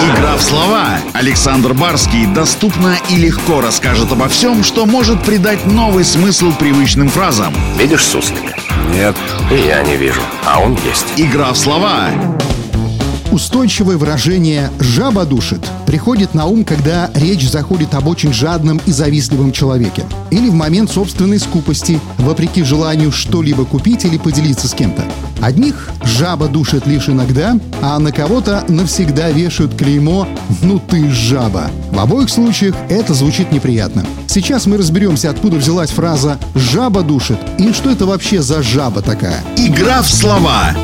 Игра 0.00 0.36
в 0.36 0.42
слова. 0.42 0.98
Александр 1.12 1.74
Барский 1.74 2.26
доступно 2.26 2.96
и 3.10 3.16
легко 3.16 3.60
расскажет 3.60 4.12
обо 4.12 4.28
всем, 4.28 4.64
что 4.64 4.86
может 4.86 5.22
придать 5.22 5.66
новый 5.66 6.04
смысл 6.04 6.52
привычным 6.52 7.08
фразам. 7.08 7.54
Видишь 7.78 8.04
суслика? 8.04 8.54
Нет. 8.92 9.16
И 9.50 9.66
я 9.66 9.82
не 9.82 9.96
вижу, 9.96 10.20
а 10.46 10.60
он 10.60 10.78
есть. 10.86 11.06
Игра 11.16 11.52
в 11.52 11.58
слова. 11.58 12.10
Устойчивое 13.32 13.96
выражение 13.96 14.70
«жаба 14.78 15.24
душит» 15.24 15.68
приходит 15.86 16.34
на 16.34 16.46
ум, 16.46 16.64
когда 16.64 17.10
речь 17.14 17.48
заходит 17.48 17.94
об 17.94 18.06
очень 18.06 18.32
жадном 18.32 18.80
и 18.86 18.92
завистливом 18.92 19.50
человеке. 19.50 20.04
Или 20.30 20.48
в 20.48 20.54
момент 20.54 20.92
собственной 20.92 21.40
скупости, 21.40 21.98
вопреки 22.18 22.62
желанию 22.62 23.10
что-либо 23.10 23.64
купить 23.64 24.04
или 24.04 24.18
поделиться 24.18 24.68
с 24.68 24.74
кем-то. 24.74 25.02
Одних 25.44 25.90
жаба 26.02 26.48
душит 26.48 26.86
лишь 26.86 27.10
иногда, 27.10 27.58
а 27.82 27.98
на 27.98 28.12
кого-то 28.12 28.64
навсегда 28.68 29.30
вешают 29.30 29.76
клеймо 29.76 30.26
«ну 30.62 30.78
ты 30.78 31.10
жаба». 31.10 31.70
В 31.90 32.00
обоих 32.00 32.30
случаях 32.30 32.74
это 32.88 33.12
звучит 33.12 33.52
неприятно. 33.52 34.06
Сейчас 34.26 34.64
мы 34.64 34.78
разберемся, 34.78 35.28
откуда 35.28 35.58
взялась 35.58 35.90
фраза 35.90 36.38
«жаба 36.54 37.02
душит» 37.02 37.36
и 37.58 37.74
что 37.74 37.90
это 37.90 38.06
вообще 38.06 38.40
за 38.40 38.62
жаба 38.62 39.02
такая. 39.02 39.44
Игра 39.58 40.00
в 40.00 40.08
слова. 40.08 40.74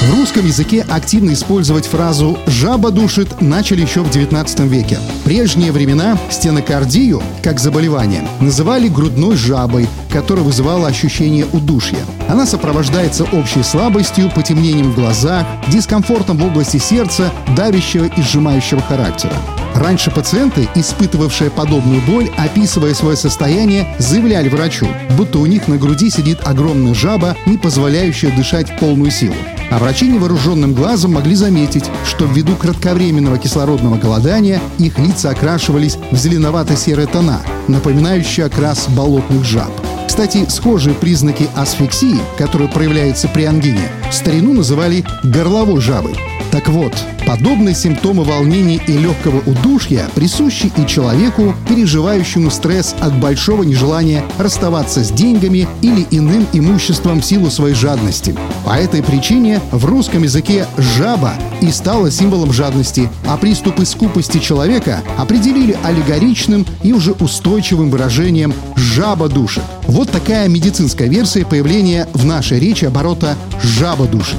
В 0.00 0.18
русском 0.18 0.44
языке 0.44 0.84
активно 0.88 1.32
использовать 1.32 1.86
фразу 1.86 2.36
«жаба 2.48 2.90
душит» 2.90 3.40
начали 3.40 3.82
еще 3.82 4.02
в 4.02 4.10
19 4.10 4.60
веке. 4.60 4.98
В 5.20 5.24
прежние 5.24 5.70
времена 5.70 6.18
стенокардию, 6.28 7.22
как 7.40 7.60
заболевание, 7.60 8.26
называли 8.40 8.88
грудной 8.88 9.36
жабой, 9.36 9.88
которая 10.16 10.46
вызывала 10.46 10.88
ощущение 10.88 11.44
удушья. 11.52 11.98
Она 12.26 12.46
сопровождается 12.46 13.24
общей 13.34 13.62
слабостью, 13.62 14.30
потемнением 14.34 14.92
в 14.92 14.94
глазах, 14.94 15.46
дискомфортом 15.68 16.38
в 16.38 16.46
области 16.46 16.78
сердца, 16.78 17.30
давящего 17.54 18.06
и 18.06 18.22
сжимающего 18.22 18.80
характера. 18.80 19.34
Раньше 19.74 20.10
пациенты, 20.10 20.70
испытывавшие 20.74 21.50
подобную 21.50 22.00
боль, 22.06 22.30
описывая 22.38 22.94
свое 22.94 23.14
состояние, 23.14 23.94
заявляли 23.98 24.48
врачу, 24.48 24.88
будто 25.18 25.38
у 25.38 25.44
них 25.44 25.68
на 25.68 25.76
груди 25.76 26.08
сидит 26.08 26.38
огромная 26.46 26.94
жаба, 26.94 27.36
не 27.44 27.58
позволяющая 27.58 28.34
дышать 28.34 28.70
в 28.70 28.78
полную 28.78 29.10
силу. 29.10 29.34
А 29.70 29.78
врачи 29.78 30.08
невооруженным 30.08 30.72
глазом 30.72 31.12
могли 31.12 31.34
заметить, 31.34 31.84
что 32.06 32.24
ввиду 32.24 32.56
кратковременного 32.56 33.36
кислородного 33.36 33.96
голодания 33.96 34.62
их 34.78 34.98
лица 34.98 35.28
окрашивались 35.28 35.98
в 36.10 36.16
зеленовато-серые 36.16 37.06
тона, 37.06 37.42
напоминающие 37.68 38.46
окрас 38.46 38.88
болотных 38.88 39.44
жаб. 39.44 39.70
Кстати, 40.16 40.46
схожие 40.48 40.94
признаки 40.94 41.46
асфиксии, 41.54 42.16
которые 42.38 42.70
проявляются 42.70 43.28
при 43.28 43.44
ангине, 43.44 43.86
в 44.10 44.14
старину 44.14 44.54
называли 44.54 45.04
горловой 45.22 45.82
жабой. 45.82 46.14
Так 46.50 46.68
вот, 46.70 46.94
подобные 47.26 47.74
симптомы 47.74 48.24
волнения 48.24 48.80
и 48.86 48.92
легкого 48.92 49.42
удушья 49.44 50.08
присущи 50.14 50.72
и 50.76 50.86
человеку, 50.86 51.54
переживающему 51.68 52.50
стресс 52.50 52.94
от 53.00 53.18
большого 53.18 53.64
нежелания 53.64 54.24
расставаться 54.38 55.04
с 55.04 55.10
деньгами 55.10 55.68
или 55.82 56.06
иным 56.10 56.46
имуществом 56.52 57.20
в 57.20 57.24
силу 57.24 57.50
своей 57.50 57.74
жадности. 57.74 58.34
По 58.64 58.70
этой 58.70 59.02
причине 59.02 59.60
в 59.72 59.84
русском 59.84 60.22
языке 60.22 60.66
«жаба» 60.78 61.34
и 61.60 61.70
стала 61.70 62.10
символом 62.10 62.52
жадности, 62.52 63.10
а 63.26 63.36
приступы 63.36 63.84
скупости 63.84 64.38
человека 64.38 65.02
определили 65.18 65.76
аллегоричным 65.82 66.64
и 66.82 66.92
уже 66.92 67.12
устойчивым 67.12 67.90
выражением 67.90 68.54
«жаба 68.76 69.28
душит». 69.28 69.64
Вот 69.88 70.10
такая 70.10 70.48
медицинская 70.48 71.08
версия 71.08 71.44
появления 71.44 72.08
в 72.12 72.24
нашей 72.24 72.60
речи 72.60 72.84
оборота 72.84 73.36
«жаба 73.62 74.06
душит». 74.06 74.38